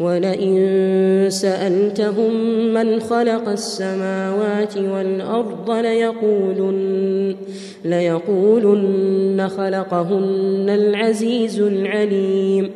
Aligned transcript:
ولئن 0.00 1.26
سألتهم 1.28 2.34
من 2.74 3.00
خلق 3.00 3.48
السماوات 3.48 4.76
والأرض 4.76 5.70
ليقولن 5.70 7.36
ليقولن 7.84 9.48
خلقهن 9.48 10.66
العزيز 10.68 11.60
العليم. 11.60 12.70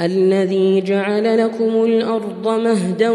الذي 0.00 0.80
جعل 0.80 1.38
لكم 1.38 1.84
الأرض 1.84 2.48
مهدا 2.48 3.10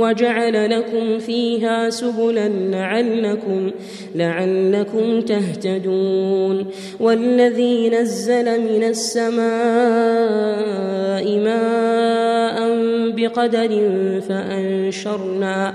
وجعل 0.00 0.70
لكم 0.70 1.18
فيها 1.18 1.90
سبلا 1.90 2.48
لعلكم 2.48 3.70
لعلكم 4.14 5.20
تهتدون. 5.20 6.66
والذي 7.00 7.88
نزل 7.88 8.60
من 8.60 8.84
السماء 8.84 9.42
ماء 11.38 12.81
بقدر 13.10 13.70
فأنشرنا. 14.20 15.74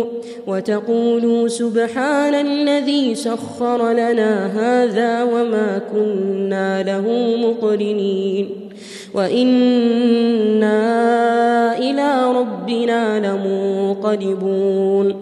وتقولوا 0.47 1.01
وتقولوا 1.01 1.47
سبحان 1.47 2.33
الذي 2.33 3.15
سخر 3.15 3.91
لنا 3.91 4.47
هذا 4.47 5.23
وما 5.23 5.81
كنا 5.93 6.83
له 6.83 7.35
مقرنين 7.37 8.49
وإنا 9.13 10.77
إلى 11.77 12.39
ربنا 12.39 13.19
لمنقلبون 13.19 15.21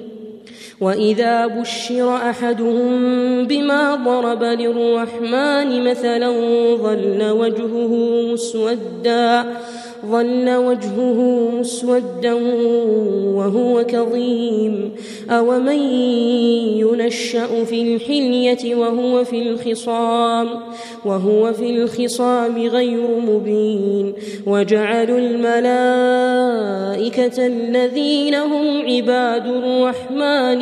وإذا 0.81 1.47
بشر 1.47 2.15
أحدهم 2.15 2.91
بما 3.47 3.95
ضرب 3.95 4.43
للرحمن 4.43 5.83
مثلا 5.83 6.31
ظل 6.75 7.29
وجهه 7.31 7.93
مسودا 8.33 9.45
ظل 10.05 10.49
وجهه 10.55 11.49
مسودا 11.59 12.33
وهو 13.35 13.83
كظيم. 13.83 14.91
أومن 15.29 15.79
ينشأ 16.79 17.63
في 17.63 17.81
الحلية 17.81 18.75
وهو 18.75 19.23
في 19.23 19.41
الخصام 19.41 20.47
وهو 21.05 21.53
في 21.53 21.69
الخصام 21.69 22.67
غير 22.67 23.07
مبين. 23.27 24.13
وجعلوا 24.47 25.19
الملائكة 25.19 26.27
الذين 27.47 28.35
هم 28.35 28.85
عباد 28.85 29.47
الرحمن 29.47 30.61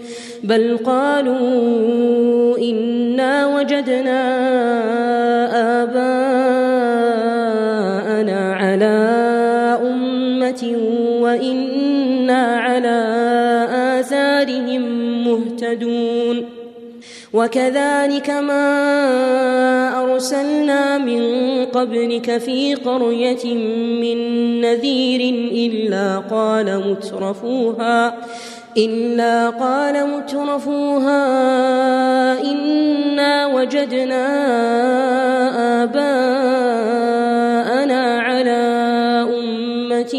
بل 0.43 0.77
قالوا 0.77 2.57
إنا 2.57 3.47
وجدنا 3.47 4.21
آباءنا 5.83 6.41
على 8.53 8.97
أمة 9.81 10.77
وإنا 11.21 12.55
على 12.57 12.99
آثارهم 13.99 14.81
مهتدون 15.27 16.45
وكذلك 17.33 18.29
ما 18.29 20.03
أرسلنا 20.03 20.97
من 20.97 21.21
قبلك 21.65 22.37
في 22.37 22.75
قرية 22.75 23.55
من 24.01 24.17
نذير 24.61 25.21
إلا 25.51 26.17
قال 26.17 26.89
مترفوها 26.89 28.17
إلا 28.77 29.49
قال 29.49 30.07
مترفوها 30.07 31.21
إنا 32.41 33.47
وجدنا 33.47 34.27
آباءنا 35.83 37.11
على 38.19 38.61
أمة 39.39 40.13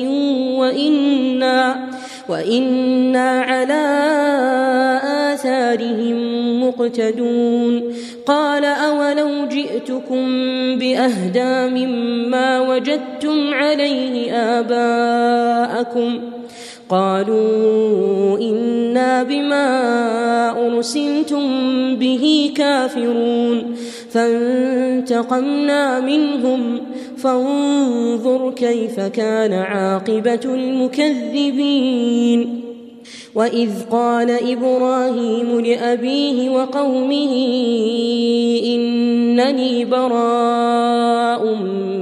وإنا 0.58 1.88
وإنا 2.28 3.40
على 3.40 3.84
آثارهم 5.32 6.18
مقتدون. 6.68 7.94
قال 8.26 8.64
أولو 8.64 9.46
جئتكم 9.46 10.24
بأهدى 10.78 11.68
مما 11.84 12.60
وجدتم 12.60 13.54
عليه 13.54 14.32
آباءكم 14.32 16.20
قالوا 16.92 18.38
إنا 18.38 19.22
بما 19.22 20.66
أرسلتم 20.66 21.46
به 21.96 22.52
كافرون. 22.56 23.76
فانتقمنا 24.10 26.00
منهم. 26.00 26.80
فانظر 27.16 28.50
كيف 28.50 29.00
كان 29.00 29.52
عاقبة 29.52 30.40
المكذبين. 30.44 32.60
وإذ 33.34 33.70
قال 33.90 34.30
إبراهيم 34.30 35.60
لأبيه 35.60 36.50
وقومه 36.50 37.34
إنني 38.64 39.84
براء 39.84 41.54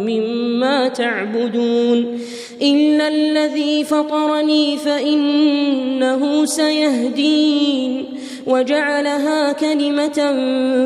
مما 0.07 0.89
تعبدون. 0.89 2.19
إلا 2.63 3.09
الذي 3.09 3.85
فطرني 3.85 4.77
فإنه 4.77 6.45
سيهدين 6.45 8.05
وجعلها 8.47 9.53
كلمة 9.53 10.33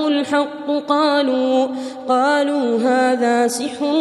الحق 0.07 0.71
قالوا 0.89 1.67
قالوا 2.09 2.79
هذا 2.79 3.49
سحر 3.49 3.95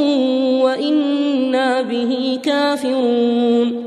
وإنا 0.63 1.81
به 1.81 2.39
كافرون. 2.43 3.86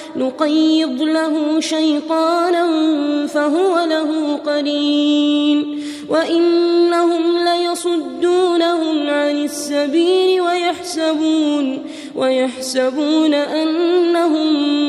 نقيض 0.15 1.01
له 1.01 1.59
شيطانا 1.59 2.67
فهو 3.27 3.85
له 3.85 4.39
قرين. 4.45 5.83
وإنهم 6.09 7.23
ليصدونهم 7.37 9.09
عن 9.09 9.43
السبيل 9.43 10.41
ويحسبون 10.41 11.85
ويحسبون 12.15 13.33
أنهم 13.33 14.47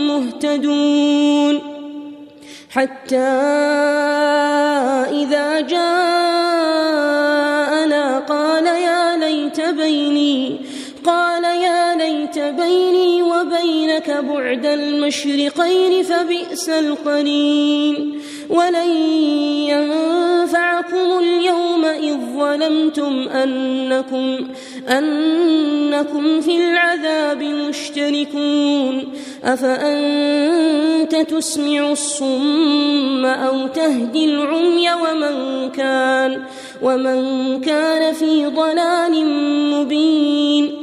مهتدون. 0.08 1.60
حتى 2.70 3.16
إذا 5.12 5.60
جاءنا 5.60 6.01
وبينك 14.02 14.24
بعد 14.24 14.66
المشرقين 14.66 16.02
فبئس 16.02 16.68
القرين 16.68 18.20
ولن 18.50 18.90
ينفعكم 19.68 21.18
اليوم 21.18 21.84
إذ 21.84 22.16
ظلمتم 22.38 23.28
أنكم 23.28 24.48
أنكم 24.88 26.40
في 26.40 26.56
العذاب 26.56 27.42
مشتركون 27.42 29.12
أفأنت 29.44 31.16
تسمع 31.16 31.92
الصم 31.92 33.24
أو 33.26 33.66
تهدي 33.66 34.24
العمي 34.24 34.88
ومن 34.92 35.70
كان 35.70 36.42
ومن 36.82 37.60
كان 37.60 38.14
في 38.14 38.46
ضلال 38.46 39.26
مبين 39.70 40.82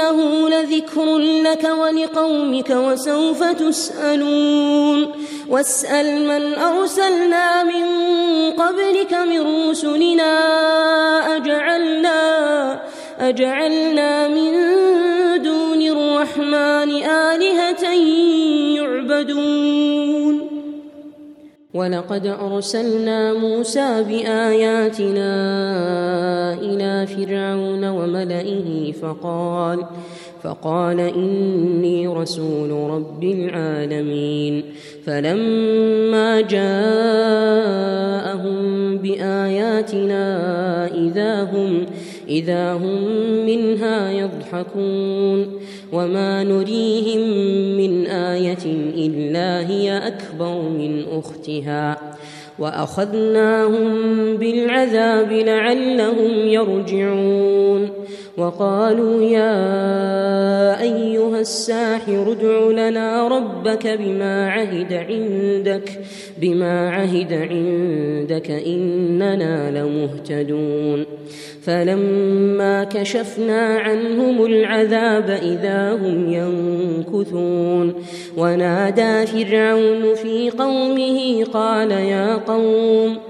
وإنه 0.00 0.48
لذكر 0.48 1.18
لك 1.18 1.64
ولقومك 1.64 2.70
وسوف 2.70 3.44
تسألون. 3.44 5.12
واسأل 5.48 6.20
من 6.26 6.54
أرسلنا 6.54 7.62
من 7.62 7.86
قبلك 8.50 9.14
من 9.14 9.70
رسلنا 9.70 10.32
أجعلنا 11.36 12.80
أجعلنا 13.20 14.28
من 14.28 14.52
دون 15.42 15.82
الرحمن 15.82 16.90
آلهة 17.04 17.84
يعبدون. 18.76 19.99
ولقد 21.74 22.26
أرسلنا 22.26 23.32
موسى 23.32 24.04
بآياتنا 24.08 25.32
إلى 26.54 27.06
فرعون 27.06 27.84
وملئه 27.84 28.92
فقال 28.92 29.84
فقال 30.42 31.00
إني 31.00 32.08
رسول 32.08 32.70
رب 32.90 33.24
العالمين. 33.24 34.64
فلما 35.06 36.40
جاءهم 36.40 36.70
بآياتنا 38.98 40.24
إذا 40.94 41.42
هم 41.42 41.86
إذا 42.28 42.72
هم 42.72 43.04
منها 43.46 44.10
يضحكون. 44.10 45.60
وما 45.92 46.44
نريهم 46.44 47.20
من 47.76 48.06
آية 48.06 48.64
إلا 48.96 49.68
هي 49.68 49.98
أكبر 50.06 50.62
من 50.62 51.04
أختها 51.12 52.14
وأخذناهم 52.58 53.88
بالعذاب 54.36 55.32
لعلهم 55.32 56.32
يرجعون 56.46 57.90
وقالوا 58.40 59.22
يا 59.22 60.82
أيها 60.82 61.40
الساحر 61.40 62.32
ادع 62.32 62.88
لنا 62.88 63.28
ربك 63.28 63.86
بما 63.86 64.50
عهد 64.50 64.92
عندك 64.92 65.90
بما 66.40 66.90
عهد 66.90 67.32
عندك 67.32 68.50
إننا 68.50 69.70
لمهتدون. 69.70 71.04
فلما 71.62 72.84
كشفنا 72.84 73.78
عنهم 73.78 74.44
العذاب 74.44 75.30
إذا 75.30 75.92
هم 75.92 76.32
ينكثون. 76.32 77.94
ونادى 78.36 79.26
فرعون 79.26 80.14
في 80.14 80.50
قومه 80.50 81.44
قال 81.44 81.90
يا 81.90 82.36
قوم 82.36 83.29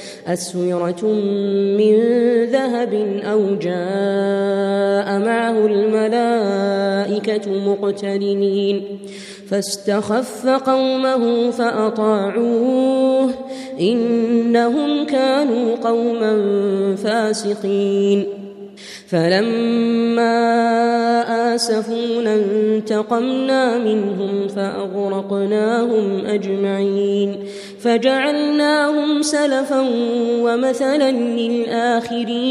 أسورة 0.27 1.05
من 1.77 1.95
ذهب 2.45 2.93
أو 3.23 3.55
جاء 3.55 5.19
معه 5.19 5.65
الملائكة 5.65 7.51
مقترنين. 7.67 8.83
فاستخف 9.47 10.47
قومه 10.47 11.51
فأطاعوه 11.51 13.29
إنهم 13.79 15.05
كانوا 15.05 15.75
قوما 15.75 16.33
فاسقين. 16.95 18.40
فلما 19.11 20.35
آسفونا 21.55 22.35
انتقمنا 22.35 23.77
منهم 23.77 24.47
فأغرقناهم 24.47 26.25
أجمعين 26.25 27.35
فجعلناهم 27.79 29.21
سلفا 29.21 29.85
ومثلا 30.41 31.11
للآخرين 31.11 32.43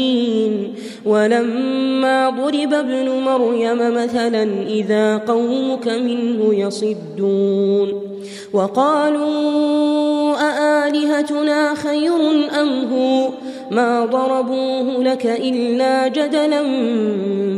ولما 1.05 2.29
ضرب 2.29 2.73
ابن 2.73 3.09
مريم 3.09 3.93
مثلا 3.95 4.43
إذا 4.67 5.17
قومك 5.17 5.87
منه 5.87 6.53
يصدون 6.55 8.11
وقالوا 8.53 9.61
أآلهتنا 10.41 11.75
خير 11.75 12.15
أم 12.61 12.93
هو 12.93 13.29
ما 13.71 14.05
ضربوه 14.05 15.03
لك 15.03 15.25
إلا 15.25 16.07
جدلا 16.07 16.61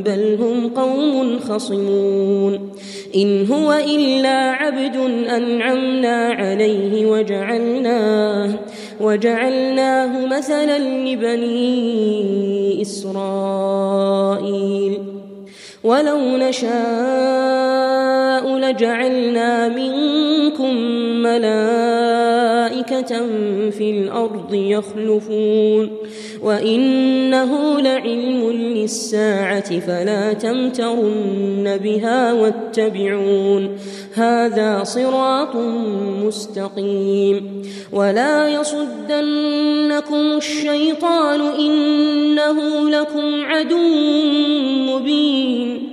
بل 0.06 0.38
هم 0.40 0.70
قوم 0.70 1.40
خصمون. 1.40 2.70
إن 3.16 3.48
هو 3.48 3.74
إلا 3.74 4.30
عبد 4.30 4.96
أنعمنا 5.30 6.30
عليه 6.30 7.06
وجعلناه 7.06 8.50
وجعلناه 9.02 10.26
مثلا 10.26 10.80
لبني 10.80 12.82
إسرائيل. 12.82 14.14
ولو 15.84 16.38
نشاء 16.38 16.74
لجعلنا 18.58 19.68
منكم 19.68 20.76
ملائكة. 21.24 22.63
في 23.72 23.92
الأرض 23.92 24.54
يخلفون 24.54 25.92
وإنه 26.42 27.80
لعلم 27.80 28.52
للساعة 28.52 29.80
فلا 29.80 30.34
تمترن 30.34 31.78
بها 31.84 32.34
واتبعون 32.34 33.78
هذا 34.14 34.84
صراط 34.84 35.56
مستقيم 36.26 37.64
ولا 37.92 38.50
يصدنكم 38.50 40.38
الشيطان 40.38 41.42
إنه 41.42 42.90
لكم 42.90 43.46
عدو 43.46 43.78
مبين 44.90 45.93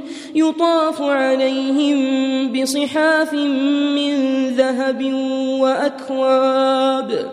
يطاف 0.35 1.01
عليهم 1.01 2.01
بصحاف 2.53 3.33
من 3.33 4.47
ذهب 4.55 5.13
وأكواب 5.59 7.31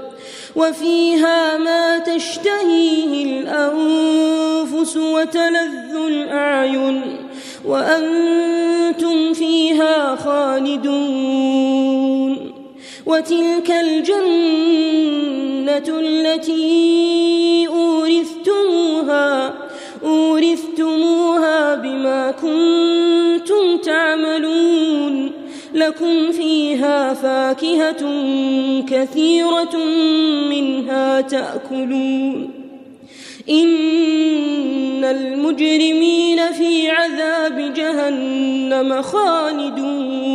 وفيها 0.56 1.58
ما 1.58 1.98
تشتهيه 1.98 3.24
الأنفس 3.24 4.96
وتلذ 4.96 5.96
الأعين 6.06 7.02
وأنتم 7.64 9.32
فيها 9.34 10.16
خالدون 10.16 11.28
وتلك 13.06 13.70
الجنة 13.70 15.18
التي 15.88 16.97
لكم 25.88 26.32
فيها 26.32 27.14
فاكهة 27.14 28.02
كثيرة 28.88 29.76
منها 30.50 31.20
تأكلون. 31.20 32.50
إن 33.50 35.04
المجرمين 35.04 36.52
في 36.52 36.90
عذاب 36.90 37.74
جهنم 37.74 39.02
خالدون. 39.02 40.28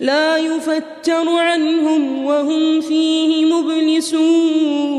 لا 0.00 0.36
يفتر 0.36 1.28
عنهم 1.28 2.24
وهم 2.24 2.80
فيه 2.80 3.44
مبلسون. 3.44 4.98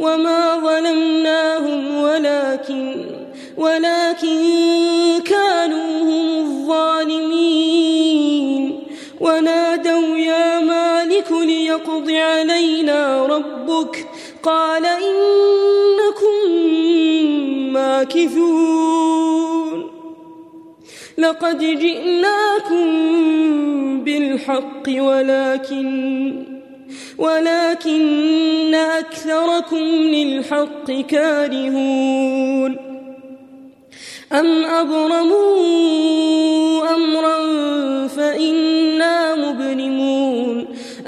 وما 0.00 0.56
ظلمناهم 0.56 1.96
ولكن 1.96 2.94
ولكن 3.56 4.63
ليقض 11.94 12.10
علينا 12.10 13.26
ربك 13.26 14.06
قال 14.42 14.86
إنكم 14.86 16.50
ماكثون 17.72 19.24
لقد 21.18 21.58
جئناكم 21.58 22.84
بالحق 24.04 24.88
ولكن 24.88 26.44
ولكن 27.18 28.74
أكثركم 28.74 29.84
للحق 29.86 30.90
كارهون 31.08 32.76
أم 34.32 34.64
أبرموا 34.64 35.53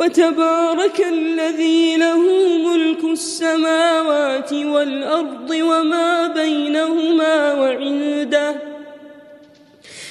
وتبارك 0.00 1.06
الذي 1.12 1.96
له 1.96 2.20
ملك 2.58 3.04
السماوات 3.04 4.52
والأرض 4.52 5.50
وما 5.50 6.26
بينهما 6.26 7.54
وعنده 7.54 8.54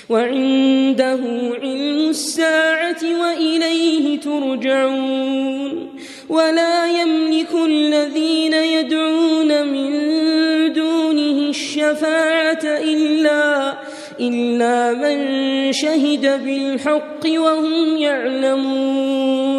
وعنده 0.10 1.19
علم 1.62 2.10
الساعة 2.10 3.03
وإليه 3.22 4.19
ترجعون 4.19 5.89
ولا 6.29 7.01
يملك 7.01 7.53
الذين 7.65 8.53
يدعون 8.53 9.67
من 9.67 9.89
دونه 10.74 11.50
الشفاعة 11.50 12.63
إلا 12.63 13.74
إلا 14.19 14.93
من 14.93 15.74
شهد 15.74 16.46
بالحق 16.46 17.24
وهم 17.25 17.98
يعلمون 17.98 19.58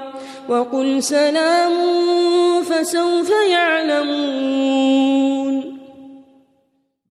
وقل 0.51 1.03
سلام 1.03 1.73
فسوف 2.63 3.29
يعلمون. 3.51 5.40